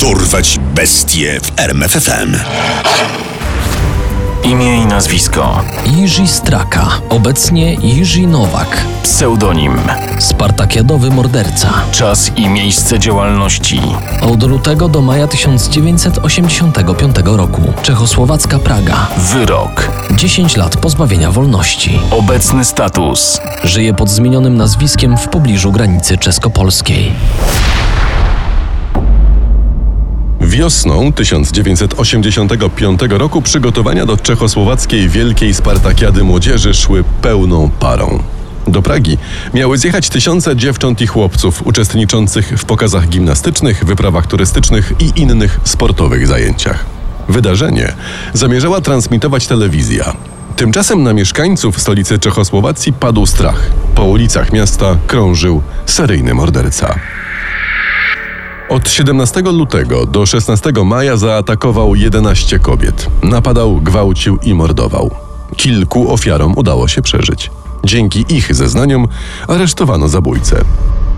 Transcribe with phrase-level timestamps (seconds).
[0.00, 2.36] Dorwać bestie w RMFFM.
[4.44, 5.64] Imię i nazwisko.
[5.86, 9.78] Jiří Straka, obecnie Jiří Nowak, Pseudonim.
[10.18, 11.68] spartakiadowy morderca.
[11.92, 13.80] Czas i miejsce działalności.
[14.22, 17.62] Od lutego do maja 1985 roku.
[17.82, 19.06] Czechosłowacka Praga.
[19.18, 19.90] Wyrok.
[20.16, 22.00] 10 lat pozbawienia wolności.
[22.10, 23.40] Obecny status.
[23.64, 27.12] Żyje pod zmienionym nazwiskiem w pobliżu granicy czesko-polskiej.
[30.58, 38.22] Wiosną 1985 roku przygotowania do czechosłowackiej Wielkiej Spartakiady Młodzieży szły pełną parą.
[38.66, 39.18] Do Pragi
[39.54, 46.26] miały zjechać tysiące dziewcząt i chłopców uczestniczących w pokazach gimnastycznych, wyprawach turystycznych i innych sportowych
[46.26, 46.84] zajęciach.
[47.28, 47.92] Wydarzenie
[48.32, 50.16] zamierzała transmitować telewizja.
[50.56, 53.70] Tymczasem na mieszkańców stolicy Czechosłowacji padł strach.
[53.94, 56.94] Po ulicach miasta krążył seryjny morderca.
[58.68, 63.10] Od 17 lutego do 16 maja zaatakował 11 kobiet.
[63.22, 65.10] Napadał, gwałcił i mordował.
[65.56, 67.50] Kilku ofiarom udało się przeżyć.
[67.84, 69.08] Dzięki ich zeznaniom
[69.48, 70.64] aresztowano zabójcę.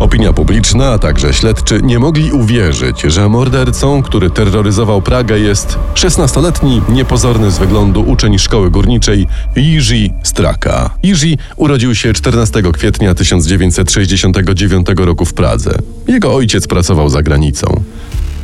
[0.00, 6.82] Opinia publiczna, a także śledczy nie mogli uwierzyć, że mordercą, który terroryzował Pragę jest 16-letni,
[6.88, 9.26] niepozorny z wyglądu uczeń szkoły górniczej
[9.56, 10.90] Jiří Straka.
[11.02, 15.74] Jiří urodził się 14 kwietnia 1969 roku w Pradze.
[16.08, 17.82] Jego ojciec pracował za granicą.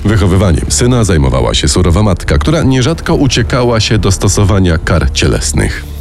[0.04, 5.95] Wychowywaniem syna zajmowała się surowa matka, która nierzadko uciekała się do stosowania kar cielesnych.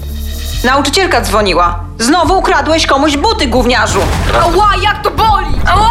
[0.64, 1.80] Nauczycielka dzwoniła.
[2.00, 4.00] Znowu ukradłeś komuś buty, gówniarzu.
[4.42, 5.56] Ała, jak to boli!
[5.66, 5.89] Ała!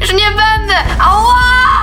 [0.00, 0.74] Już nie będę!
[1.00, 1.34] Ała!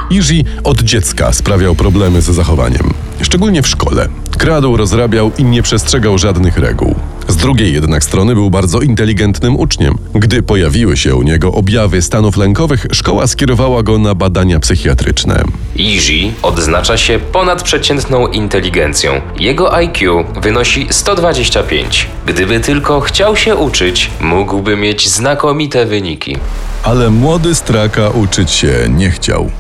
[0.10, 4.08] Jiří od dziecka sprawiał problemy ze zachowaniem, szczególnie w szkole.
[4.38, 6.96] Kradł, rozrabiał i nie przestrzegał żadnych reguł.
[7.30, 9.96] Z drugiej jednak strony był bardzo inteligentnym uczniem.
[10.16, 15.44] Gdy pojawiły się u niego objawy stanów lękowych, szkoła skierowała go na badania psychiatryczne.
[15.76, 19.22] Jiří odznacza się ponadprzeciętną inteligencją.
[19.40, 22.08] Jego IQ wynosi 125.
[22.26, 26.38] Gdyby tylko chciał się uczyć, mógłby mieć znakomite wyniki.
[26.84, 29.52] Ale młody Straka uczyć się nie chciał.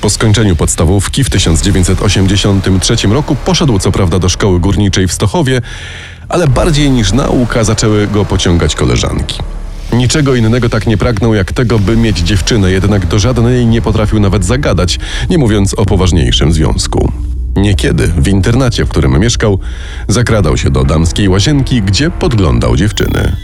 [0.00, 5.60] Po skończeniu podstawówki w 1983 roku poszedł co prawda do szkoły górniczej w Stochowie,
[6.30, 9.38] ale bardziej niż nauka zaczęły go pociągać koleżanki.
[9.92, 14.20] Niczego innego tak nie pragnął jak tego, by mieć dziewczynę, jednak do żadnej nie potrafił
[14.20, 14.98] nawet zagadać,
[15.30, 17.12] nie mówiąc o poważniejszym związku.
[17.56, 19.58] Niekiedy w internacie, w którym mieszkał,
[20.08, 23.36] zakradał się do damskiej łazienki, gdzie podglądał dziewczyny.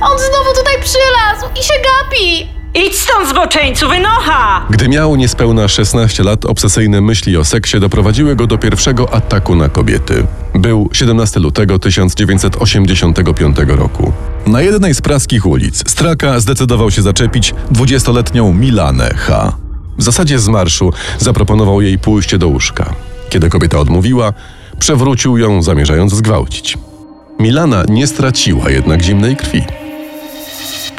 [0.00, 2.59] On znowu tutaj przylazł i się gapi!
[2.74, 4.66] Idź stąd, zboczeńcu, wynocha!
[4.70, 9.68] Gdy miał niespełna 16 lat, obsesyjne myśli o seksie doprowadziły go do pierwszego ataku na
[9.68, 10.26] kobiety.
[10.54, 14.12] Był 17 lutego 1985 roku.
[14.46, 19.52] Na jednej z praskich ulic Straka zdecydował się zaczepić 20-letnią Milanę H.
[19.98, 22.94] W zasadzie z marszu zaproponował jej pójście do łóżka.
[23.30, 24.32] Kiedy kobieta odmówiła,
[24.78, 26.78] przewrócił ją, zamierzając zgwałcić.
[27.40, 29.62] Milana nie straciła jednak zimnej krwi.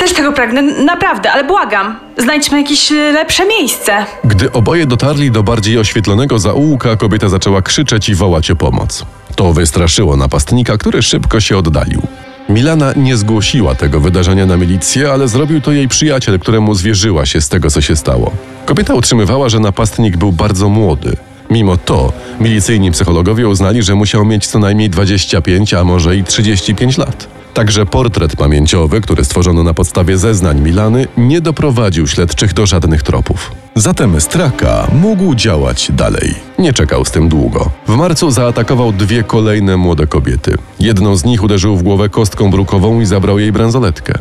[0.01, 1.99] Też tego pragnę, naprawdę, ale błagam.
[2.17, 4.05] Znajdźmy jakieś e, lepsze miejsce.
[4.23, 9.05] Gdy oboje dotarli do bardziej oświetlonego zaułka, kobieta zaczęła krzyczeć i wołać o pomoc.
[9.35, 12.01] To wystraszyło napastnika, który szybko się oddalił.
[12.49, 17.41] Milana nie zgłosiła tego wydarzenia na milicję, ale zrobił to jej przyjaciel, któremu zwierzyła się
[17.41, 18.31] z tego, co się stało.
[18.65, 21.17] Kobieta utrzymywała, że napastnik był bardzo młody.
[21.49, 26.97] Mimo to milicyjni psychologowie uznali, że musiał mieć co najmniej 25, a może i 35
[26.97, 27.40] lat.
[27.53, 33.51] Także portret pamięciowy, który stworzono na podstawie zeznań Milany, nie doprowadził śledczych do żadnych tropów.
[33.75, 36.35] Zatem Straka mógł działać dalej.
[36.59, 37.69] Nie czekał z tym długo.
[37.87, 40.57] W marcu zaatakował dwie kolejne młode kobiety.
[40.79, 44.13] Jedną z nich uderzył w głowę kostką brukową i zabrał jej bransoletkę.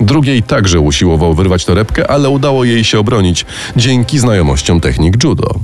[0.00, 3.46] Drugiej także usiłował wyrwać torebkę, ale udało jej się obronić
[3.76, 5.54] dzięki znajomościom technik judo.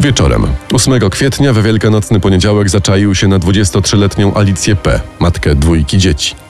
[0.00, 6.47] Wieczorem, 8 kwietnia we wielkanocny poniedziałek zaczaił się na 23-letnią Alicję P., matkę dwójki dzieci.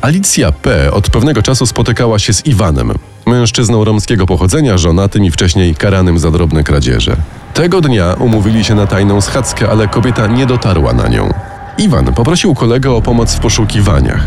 [0.00, 0.92] Alicja P.
[0.92, 2.92] od pewnego czasu spotykała się z Iwanem,
[3.26, 7.16] mężczyzną romskiego pochodzenia, żonatym i wcześniej karanym za drobne kradzieże.
[7.54, 11.32] Tego dnia umówili się na tajną schadzkę, ale kobieta nie dotarła na nią.
[11.78, 14.24] Iwan poprosił kolegę o pomoc w poszukiwaniach.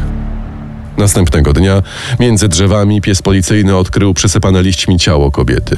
[0.98, 1.82] Następnego dnia
[2.20, 5.76] między drzewami pies policyjny odkrył przysypane liśćmi ciało kobiety.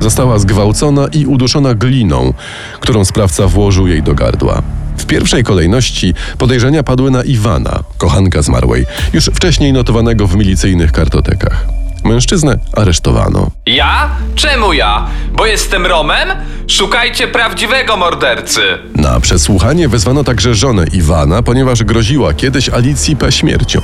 [0.00, 2.32] Została zgwałcona i uduszona gliną,
[2.80, 4.62] którą sprawca włożył jej do gardła.
[4.98, 11.66] W pierwszej kolejności podejrzenia padły na Iwana, kochanka zmarłej, już wcześniej notowanego w milicyjnych kartotekach.
[12.04, 13.50] Mężczyznę aresztowano.
[13.66, 14.10] Ja?
[14.34, 15.06] Czemu ja?
[15.32, 16.28] Bo jestem Romem?
[16.68, 18.60] Szukajcie prawdziwego mordercy.
[18.96, 23.32] Na przesłuchanie wezwano także żonę Iwana, ponieważ groziła kiedyś Alicji P.
[23.32, 23.80] śmiercią.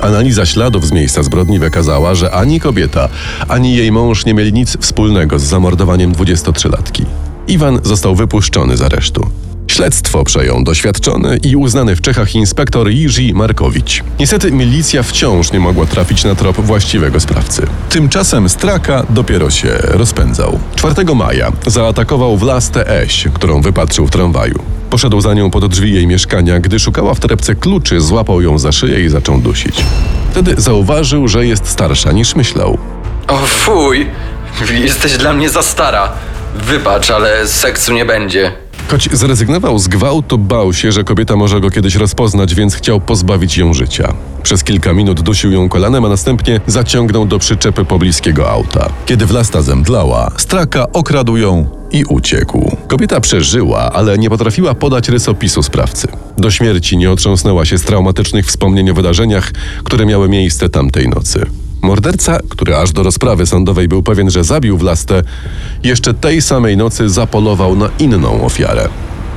[0.00, 3.08] Analiza śladów z miejsca zbrodni wykazała, że ani kobieta,
[3.48, 7.04] ani jej mąż nie mieli nic wspólnego z zamordowaniem 23-latki.
[7.48, 9.30] Iwan został wypuszczony z aresztu.
[9.70, 14.02] Śledztwo przejął doświadczony i uznany w Czechach inspektor Jiří Markowicz.
[14.18, 17.66] Niestety milicja wciąż nie mogła trafić na trop właściwego sprawcy.
[17.88, 20.58] Tymczasem Straka dopiero się rozpędzał.
[20.76, 24.58] 4 maja zaatakował Vlastę Eś, którą wypatrzył w tramwaju.
[24.90, 28.72] Poszedł za nią pod drzwi jej mieszkania, gdy szukała w torebce kluczy, złapał ją za
[28.72, 29.84] szyję i zaczął dusić.
[30.30, 32.78] Wtedy zauważył, że jest starsza niż myślał.
[33.28, 34.06] O fuj,
[34.70, 36.12] jesteś dla mnie za stara.
[36.54, 38.52] Wybacz, ale seksu nie będzie.
[38.90, 43.58] Choć zrezygnował z gwałtu, bał się, że kobieta może go kiedyś rozpoznać, więc chciał pozbawić
[43.58, 44.14] ją życia.
[44.42, 48.88] Przez kilka minut dusił ją kolanem, a następnie zaciągnął do przyczepy pobliskiego auta.
[49.06, 52.76] Kiedy Własta zemdlała, Straka okradł ją i uciekł.
[52.88, 56.08] Kobieta przeżyła, ale nie potrafiła podać rysopisu sprawcy.
[56.38, 59.52] Do śmierci nie otrząsnęła się z traumatycznych wspomnień o wydarzeniach,
[59.84, 61.46] które miały miejsce tamtej nocy.
[61.82, 65.22] Morderca, który aż do rozprawy sądowej był pewien, że zabił Vlastę,
[65.84, 68.88] jeszcze tej samej nocy zapolował na inną ofiarę.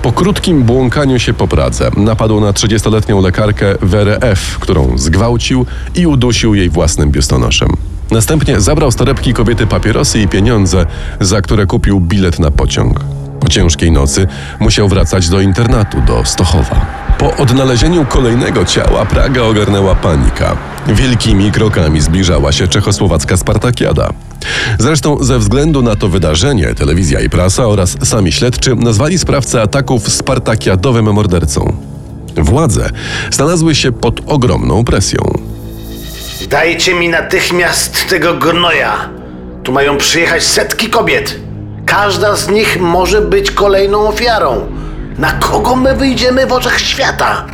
[0.02, 6.08] Po krótkim błąkaniu się po Pradze napadł na 30-letnią lekarkę Werę F., którą zgwałcił i
[6.08, 7.70] udusił jej własnym biustonoszem.
[8.12, 10.86] Następnie zabrał z torebki kobiety papierosy i pieniądze,
[11.20, 13.00] za które kupił bilet na pociąg.
[13.44, 14.28] Po ciężkiej nocy
[14.60, 16.86] musiał wracać do internatu, do Stochowa.
[17.18, 20.58] Po odnalezieniu kolejnego ciała Praga ogarnęła panika.
[20.88, 24.10] Wielkimi krokami zbliżała się czechosłowacka Spartakiada.
[24.80, 30.10] Zresztą ze względu na to wydarzenie telewizja i prasa oraz sami śledczy nazwali sprawcę ataków
[30.10, 31.76] spartakiadowym mordercą.
[32.38, 32.90] Władze
[33.32, 35.20] znalazły się pod ogromną presją.
[36.50, 39.10] Dajcie mi natychmiast tego gnoja.
[39.64, 41.43] Tu mają przyjechać setki kobiet.
[41.86, 44.62] Każda z nich może być kolejną ofiarą.
[45.18, 47.46] Na kogo my wyjdziemy w oczach świata?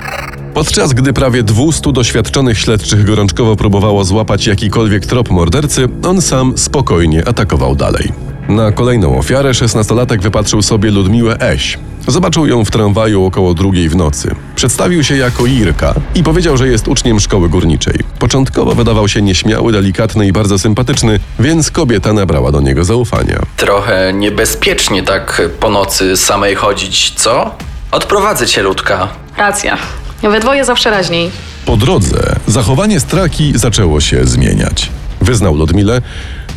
[0.54, 7.28] Podczas gdy prawie 200 doświadczonych śledczych gorączkowo próbowało złapać jakikolwiek trop mordercy, on sam spokojnie
[7.28, 8.29] atakował dalej.
[8.50, 11.78] Na kolejną ofiarę 16-latek wypatrzył sobie Ludmiłę Eś.
[12.08, 14.36] Zobaczył ją w tramwaju około drugiej w nocy.
[14.56, 18.00] Przedstawił się jako Irka i powiedział, że jest uczniem szkoły górniczej.
[18.20, 23.40] Początkowo wydawał się nieśmiały, delikatny i bardzo sympatyczny, więc kobieta nabrała do niego zaufania.
[23.58, 27.56] Trochę niebezpiecznie tak po nocy samej chodzić, co?
[27.92, 29.08] Odprowadzę cię, Ludka.
[29.38, 29.78] Racja.
[30.24, 31.32] We dwoje zawsze raźniej.
[31.66, 34.90] Po drodze zachowanie Straki zaczęło się zmieniać.
[35.22, 36.02] Wyznał Ludmile,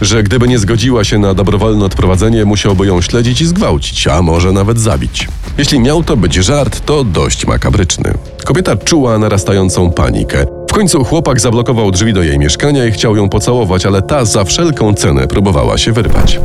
[0.03, 4.53] że gdyby nie zgodziła się na dobrowolne odprowadzenie, musiałby ją śledzić i zgwałcić, a może
[4.53, 5.29] nawet zabić.
[5.59, 8.15] Jeśli miał to być żart, to dość makabryczny.
[8.45, 10.47] Kobieta czuła narastającą panikę.
[10.71, 14.45] W końcu chłopak zablokował drzwi do jej mieszkania i chciał ją pocałować, ale ta za
[14.45, 16.41] wszelką cenę próbowała się wyrwać.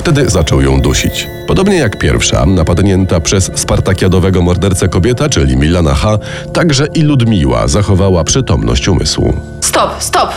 [0.00, 1.26] Wtedy zaczął ją dusić.
[1.46, 6.18] Podobnie jak pierwsza, napadnięta przez spartakiadowego mordercę kobieta, czyli Milana H.,
[6.52, 9.36] także i Ludmiła zachowała przytomność umysłu.
[9.60, 10.30] Stop, stop.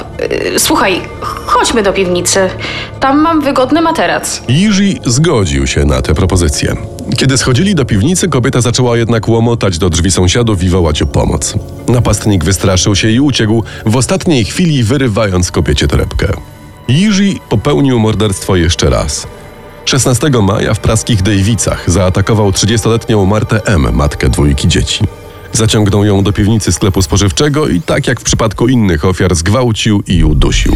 [0.52, 1.02] Yy, Słuchaj,
[1.46, 2.50] chodźmy do piwnicy.
[3.00, 4.42] Tam mam wygodny materac.
[4.50, 6.76] Jiří zgodził się na tę propozycję.
[7.18, 11.54] Kiedy schodzili do piwnicy, kobieta zaczęła jednak łomotać do drzwi sąsiadów i wołać o pomoc.
[11.88, 16.28] Napastnik wystraszył się i uciekł, w ostatniej chwili wyrywając kobiecie torebkę.
[16.88, 19.28] Jiří popełnił morderstwo jeszcze raz.
[19.86, 25.04] 16 maja w praskich Dejwicach zaatakował 30-letnią Martę M., matkę dwójki dzieci.
[25.54, 30.24] Zaciągnął ją do piwnicy sklepu spożywczego i tak jak w przypadku innych ofiar zgwałcił i
[30.24, 30.76] udusił.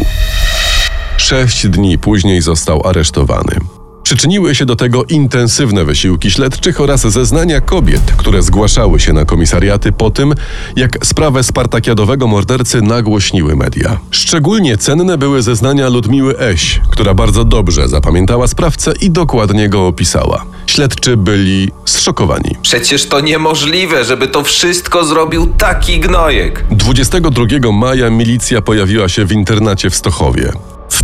[1.16, 3.77] Sześć dni później został aresztowany.
[4.08, 9.92] Przyczyniły się do tego intensywne wysiłki śledczych oraz zeznania kobiet, które zgłaszały się na komisariaty
[9.92, 10.34] po tym,
[10.76, 13.98] jak sprawę spartakiadowego mordercy nagłośniły media.
[14.10, 20.44] Szczególnie cenne były zeznania Ludmiły Eś, która bardzo dobrze zapamiętała sprawcę i dokładnie go opisała.
[20.66, 22.56] Śledczy byli zszokowani.
[22.62, 26.64] Przecież to niemożliwe, żeby to wszystko zrobił taki gnojek.
[26.70, 30.52] 22 maja milicja pojawiła się w internacie w Stochowie.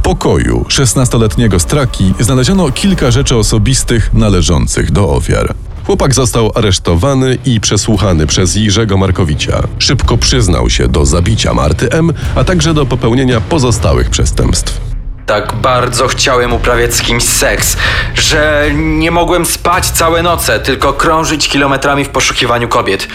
[0.04, 5.54] Pokoju 16-letniego Straki znaleziono kilka rzeczy osobistych należących do ofiar.
[5.86, 9.62] Chłopak został aresztowany i przesłuchany przez Jirzego Markowicza.
[9.78, 14.80] Szybko przyznał się do zabicia Marty M., a także do popełnienia pozostałych przestępstw.
[15.26, 17.76] Tak bardzo chciałem uprawiać z kimś seks,
[18.14, 23.08] że nie mogłem spać całe noce, tylko krążyć kilometrami w poszukiwaniu kobiet.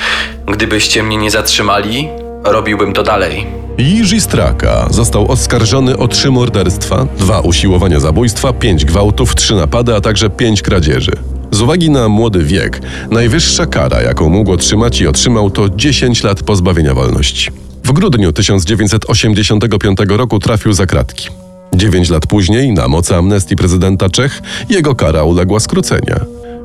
[0.47, 2.09] Gdybyście mnie nie zatrzymali,
[2.43, 3.68] robiłbym to dalej.
[3.79, 10.01] Jiří Straka został oskarżony o trzy morderstwa, dwa usiłowania zabójstwa, pięć gwałtów, trzy napady, a
[10.01, 11.11] także pięć kradzieży.
[11.51, 12.81] Z uwagi na młody wiek,
[13.11, 17.51] najwyższa kara, jaką mógł otrzymać i otrzymał, to 10 lat pozbawienia wolności.
[17.83, 21.29] W grudniu 1985 roku trafił za kratki.
[21.75, 26.19] Dziewięć lat później, na mocy amnestii prezydenta Czech, jego kara uległa skrócenia.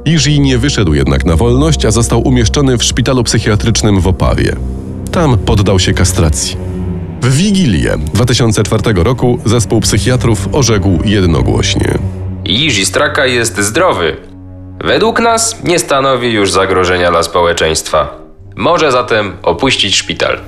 [0.07, 4.57] Jiří nie wyszedł jednak na wolność, a został umieszczony w szpitalu psychiatrycznym w Opawie.
[5.13, 6.64] Tam poddał się kastracji.
[7.25, 11.99] W Wigilię 2004 roku zespół psychiatrów orzekł jednogłośnie.
[12.45, 14.17] Jiří Straka jest zdrowy.
[14.85, 18.19] Według nas nie stanowi już zagrożenia dla społeczeństwa.
[18.57, 20.41] Może zatem opuścić szpital.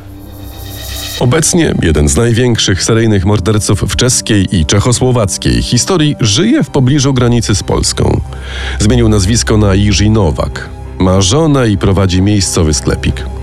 [1.21, 7.54] Obecnie jeden z największych seryjnych morderców w czeskiej i czechosłowackiej historii żyje w pobliżu granicy
[7.54, 8.21] z Polską.
[8.78, 10.68] Zmienił nazwisko na Jiří Nowak.
[10.99, 13.36] Ma żonę i prowadzi miejscowy sklepik.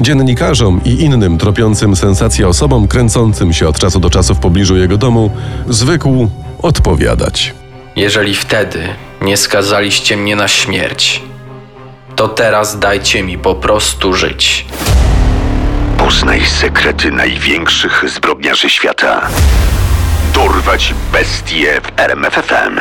[0.00, 4.96] Dziennikarzom i innym tropiącym sensacje osobom kręcącym się od czasu do czasu w pobliżu jego
[4.96, 5.30] domu
[5.68, 6.28] zwykł
[6.62, 7.54] odpowiadać.
[7.96, 8.88] Jeżeli wtedy
[9.22, 11.22] nie skazaliście mnie na śmierć,
[12.16, 14.66] to teraz dajcie mi po prostu żyć.
[15.98, 19.28] Poznaj sekrety największych zbrodniarzy świata.
[20.34, 22.80] Dorwać bestie w RMFFM.